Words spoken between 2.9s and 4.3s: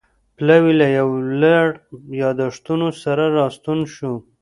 سره راستون شو.